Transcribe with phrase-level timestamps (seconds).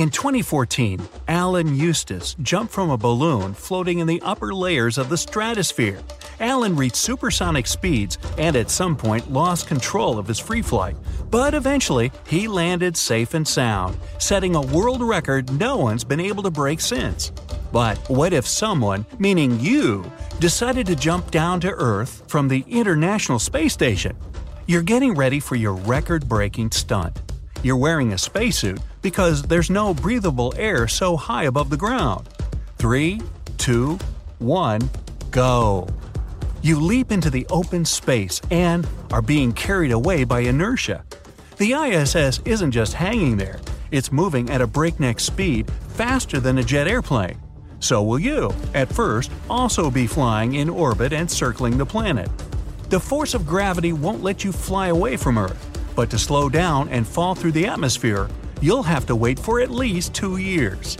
[0.00, 5.18] In 2014, Alan Eustace jumped from a balloon floating in the upper layers of the
[5.18, 6.00] stratosphere.
[6.40, 10.96] Alan reached supersonic speeds and at some point lost control of his free flight,
[11.30, 16.44] but eventually he landed safe and sound, setting a world record no one's been able
[16.44, 17.30] to break since.
[17.70, 23.38] But what if someone, meaning you, decided to jump down to Earth from the International
[23.38, 24.16] Space Station?
[24.66, 27.20] You're getting ready for your record breaking stunt.
[27.62, 32.26] You're wearing a spacesuit because there's no breathable air so high above the ground.
[32.78, 33.20] Three,
[33.58, 33.98] two,
[34.38, 34.88] one,
[35.30, 35.86] go.
[36.62, 41.04] You leap into the open space and are being carried away by inertia.
[41.58, 46.64] The ISS isn't just hanging there, it's moving at a breakneck speed faster than a
[46.64, 47.38] jet airplane.
[47.78, 52.30] So will you, at first, also be flying in orbit and circling the planet.
[52.88, 55.69] The force of gravity won't let you fly away from Earth
[56.00, 58.26] but to slow down and fall through the atmosphere,
[58.62, 60.96] you'll have to wait for at least two years.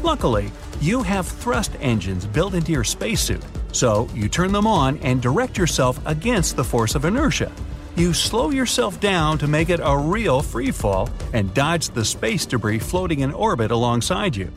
[0.00, 5.20] Luckily, you have thrust engines built into your spacesuit, so you turn them on and
[5.20, 7.50] direct yourself against the force of inertia.
[7.96, 12.46] You slow yourself down to make it a real free fall and dodge the space
[12.46, 14.52] debris floating in orbit alongside you.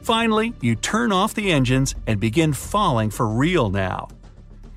[0.00, 4.08] Finally, you turn off the engines and begin falling for real now.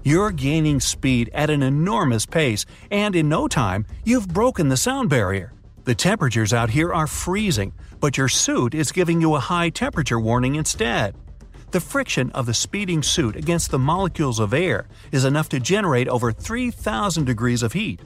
[0.07, 5.09] You're gaining speed at an enormous pace, and in no time, you've broken the sound
[5.09, 5.51] barrier.
[5.85, 10.19] The temperatures out here are freezing, but your suit is giving you a high temperature
[10.19, 11.15] warning instead.
[11.71, 16.07] The friction of the speeding suit against the molecules of air is enough to generate
[16.07, 17.99] over 3,000 degrees of heat.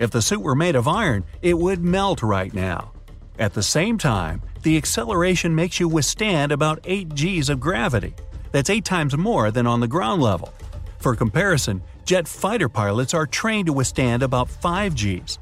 [0.00, 2.92] If the suit were made of iron, it would melt right now.
[3.38, 8.14] At the same time, the acceleration makes you withstand about 8 g's of gravity.
[8.52, 10.54] That's 8 times more than on the ground level.
[11.02, 15.40] For comparison, jet fighter pilots are trained to withstand about 5 Gs.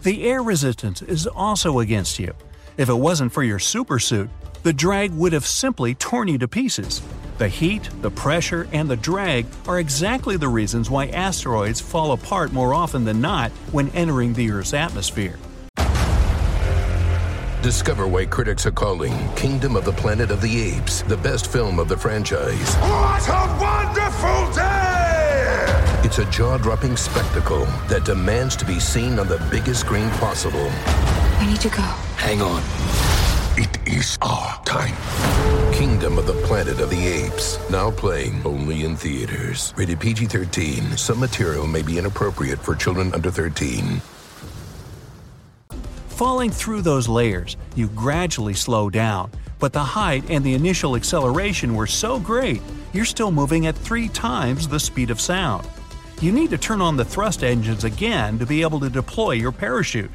[0.00, 2.32] The air resistance is also against you.
[2.78, 4.30] If it wasn't for your supersuit,
[4.62, 7.02] the drag would have simply torn you to pieces.
[7.36, 12.54] The heat, the pressure, and the drag are exactly the reasons why asteroids fall apart
[12.54, 15.38] more often than not when entering the Earth's atmosphere.
[17.60, 21.78] Discover why critics are calling Kingdom of the Planet of the Apes the best film
[21.78, 22.74] of the franchise.
[22.76, 24.83] What a wonderful day!
[26.04, 30.68] It's a jaw dropping spectacle that demands to be seen on the biggest screen possible.
[30.68, 31.80] I need to go.
[32.20, 32.62] Hang on.
[33.56, 34.94] It is our time.
[35.72, 37.58] Kingdom of the Planet of the Apes.
[37.70, 39.72] Now playing only in theaters.
[39.78, 40.98] Rated PG 13.
[40.98, 44.02] Some material may be inappropriate for children under 13.
[46.08, 51.74] Falling through those layers, you gradually slow down, but the height and the initial acceleration
[51.74, 52.60] were so great,
[52.92, 55.66] you're still moving at three times the speed of sound.
[56.24, 59.52] You need to turn on the thrust engines again to be able to deploy your
[59.52, 60.10] parachute.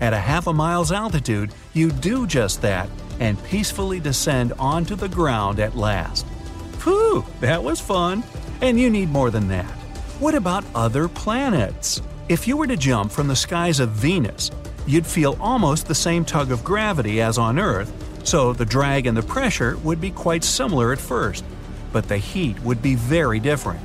[0.00, 2.88] At a half a mile's altitude, you do just that
[3.20, 6.26] and peacefully descend onto the ground at last.
[6.78, 8.24] Phew, that was fun!
[8.62, 9.70] And you need more than that.
[10.20, 12.00] What about other planets?
[12.30, 14.50] If you were to jump from the skies of Venus,
[14.86, 17.92] you'd feel almost the same tug of gravity as on Earth,
[18.24, 21.44] so the drag and the pressure would be quite similar at first.
[21.92, 23.82] But the heat would be very different.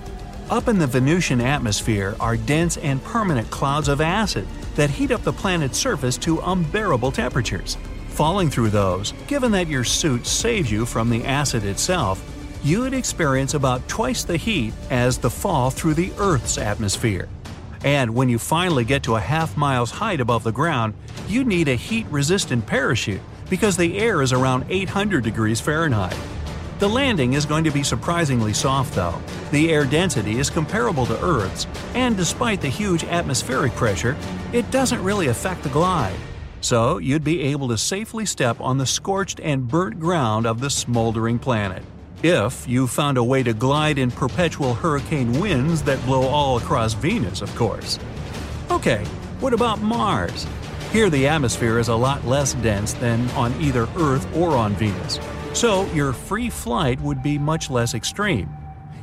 [0.49, 5.23] Up in the Venusian atmosphere are dense and permanent clouds of acid that heat up
[5.23, 7.77] the planet's surface to unbearable temperatures.
[8.07, 12.23] Falling through those, given that your suit saves you from the acid itself,
[12.63, 17.27] you would experience about twice the heat as the fall through the Earth's atmosphere.
[17.83, 20.93] And when you finally get to a half mile's height above the ground,
[21.27, 26.15] you need a heat resistant parachute because the air is around 800 degrees Fahrenheit.
[26.79, 29.19] The landing is going to be surprisingly soft though.
[29.51, 31.65] The air density is comparable to Earth's,
[31.95, 34.15] and despite the huge atmospheric pressure,
[34.53, 36.15] it doesn't really affect the glide.
[36.61, 40.69] So you'd be able to safely step on the scorched and burnt ground of the
[40.69, 41.83] smoldering planet.
[42.21, 46.93] If you found a way to glide in perpetual hurricane winds that blow all across
[46.93, 47.97] Venus, of course.
[48.69, 49.03] Okay,
[49.39, 50.45] what about Mars?
[50.91, 55.19] Here the atmosphere is a lot less dense than on either Earth or on Venus,
[55.57, 58.47] so your free flight would be much less extreme.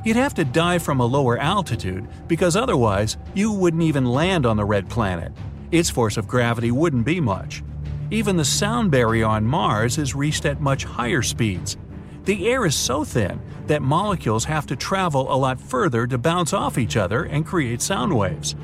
[0.05, 4.57] You'd have to dive from a lower altitude because otherwise you wouldn't even land on
[4.57, 5.33] the red planet.
[5.73, 7.65] Its force of gravity wouldn't be much.
[8.13, 11.77] Even the sound barrier on Mars is reached at much higher speeds.
[12.25, 16.53] The air is so thin that molecules have to travel a lot further to bounce
[16.53, 18.55] off each other and create sound waves.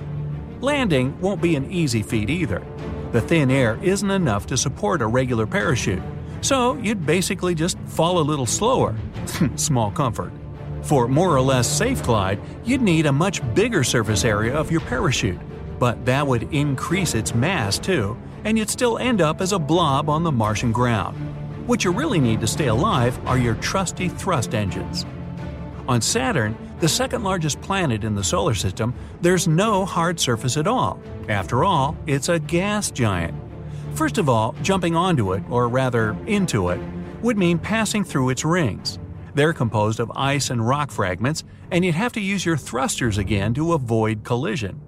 [0.60, 2.62] Landing won't be an easy feat either.
[3.10, 6.02] The thin air isn't enough to support a regular parachute,
[6.40, 8.94] so you'd basically just fall a little slower.
[9.56, 10.32] Small comfort.
[10.82, 14.80] For more or less safe glide, you'd need a much bigger surface area of your
[14.80, 15.38] parachute,
[15.78, 20.08] but that would increase its mass too, and you'd still end up as a blob
[20.08, 21.16] on the Martian ground.
[21.66, 25.04] What you really need to stay alive are your trusty thrust engines.
[25.86, 30.66] On Saturn, the second largest planet in the solar system, there's no hard surface at
[30.66, 31.00] all.
[31.28, 33.34] After all, it's a gas giant.
[34.00, 36.80] First of all, jumping onto it, or rather into it,
[37.20, 38.98] would mean passing through its rings.
[39.34, 43.52] They're composed of ice and rock fragments, and you'd have to use your thrusters again
[43.52, 44.80] to avoid collision.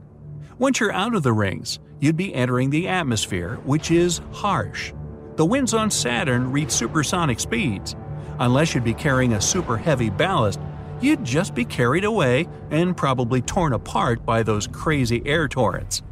[0.59, 4.94] Once you're out of the rings, you'd be entering the atmosphere, which is harsh.
[5.37, 7.94] The winds on Saturn reach supersonic speeds.
[8.38, 10.59] Unless you'd be carrying a super heavy ballast,
[11.03, 16.03] you'd just be carried away and probably torn apart by those crazy air torrents.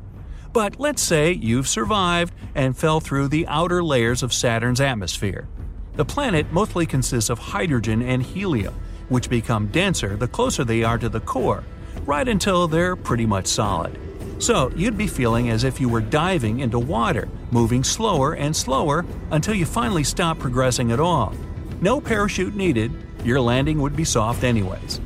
[0.53, 5.49] But let's say you've survived and fell through the outer layers of Saturn's atmosphere.
[5.95, 8.75] The planet mostly consists of hydrogen and helium,
[9.09, 11.65] which become denser the closer they are to the core,
[12.05, 13.97] right until they're pretty much solid.
[14.39, 19.05] So you'd be feeling as if you were diving into water, moving slower and slower
[19.31, 21.35] until you finally stop progressing at all.
[21.81, 22.93] No parachute needed,
[23.25, 25.01] your landing would be soft anyways.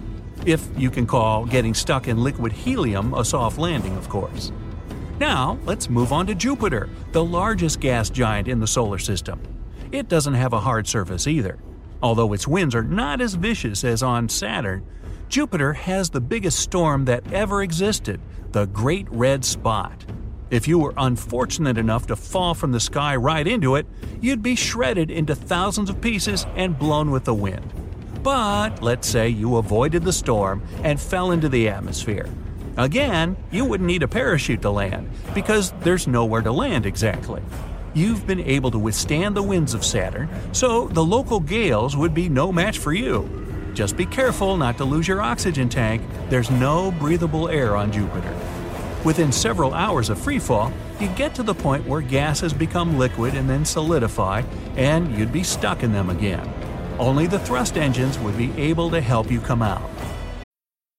[0.46, 4.52] If you can call getting stuck in liquid helium a soft landing, of course.
[5.20, 9.40] Now, let's move on to Jupiter, the largest gas giant in the solar system.
[9.93, 11.58] It doesn't have a hard surface either.
[12.02, 14.84] Although its winds are not as vicious as on Saturn,
[15.28, 18.20] Jupiter has the biggest storm that ever existed,
[18.50, 20.05] the Great Red Spot.
[20.50, 23.87] If you were unfortunate enough to fall from the sky right into it,
[24.20, 27.72] you'd be shredded into thousands of pieces and blown with the wind.
[28.22, 32.28] But let's say you avoided the storm and fell into the atmosphere.
[32.76, 37.40] Again, you wouldn't need a parachute to land, because there's nowhere to land exactly.
[37.94, 42.28] You've been able to withstand the winds of Saturn, so the local gales would be
[42.28, 43.28] no match for you.
[43.74, 48.36] Just be careful not to lose your oxygen tank, there's no breathable air on Jupiter.
[49.04, 53.48] Within several hours of freefall, you get to the point where gases become liquid and
[53.48, 54.42] then solidify,
[54.76, 56.52] and you'd be stuck in them again.
[56.98, 59.88] Only the thrust engines would be able to help you come out.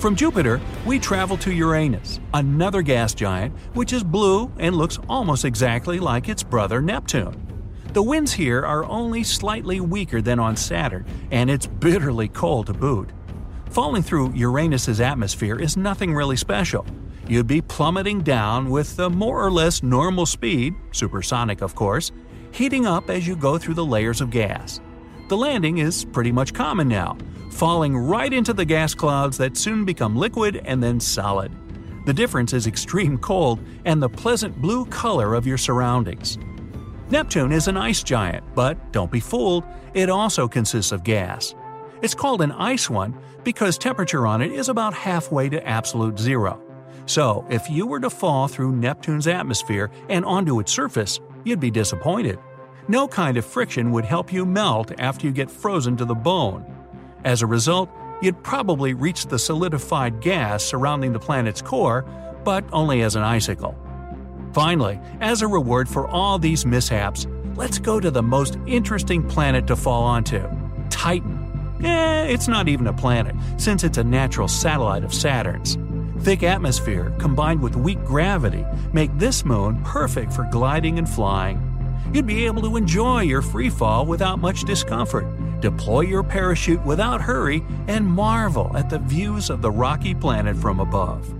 [0.00, 5.44] From Jupiter, we travel to Uranus, another gas giant which is blue and looks almost
[5.44, 7.36] exactly like its brother Neptune.
[7.92, 12.72] The winds here are only slightly weaker than on Saturn, and it's bitterly cold to
[12.72, 13.10] boot.
[13.68, 16.86] Falling through Uranus's atmosphere is nothing really special.
[17.28, 22.10] You'd be plummeting down with a more or less normal speed, supersonic of course,
[22.52, 24.80] heating up as you go through the layers of gas.
[25.30, 27.16] The landing is pretty much common now,
[27.50, 31.52] falling right into the gas clouds that soon become liquid and then solid.
[32.04, 36.36] The difference is extreme cold and the pleasant blue color of your surroundings.
[37.10, 39.62] Neptune is an ice giant, but don't be fooled,
[39.94, 41.54] it also consists of gas.
[42.02, 46.60] It's called an ice one because temperature on it is about halfway to absolute zero.
[47.06, 51.70] So, if you were to fall through Neptune's atmosphere and onto its surface, you'd be
[51.70, 52.40] disappointed.
[52.90, 56.66] No kind of friction would help you melt after you get frozen to the bone.
[57.24, 57.88] As a result,
[58.20, 62.04] you'd probably reach the solidified gas surrounding the planet's core,
[62.42, 63.78] but only as an icicle.
[64.52, 69.68] Finally, as a reward for all these mishaps, let's go to the most interesting planet
[69.68, 70.42] to fall onto
[70.90, 71.38] Titan.
[71.84, 75.78] Eh, it's not even a planet, since it's a natural satellite of Saturn's.
[76.24, 81.69] Thick atmosphere combined with weak gravity make this moon perfect for gliding and flying.
[82.12, 85.26] You'd be able to enjoy your free fall without much discomfort,
[85.60, 90.80] deploy your parachute without hurry, and marvel at the views of the rocky planet from
[90.80, 91.39] above.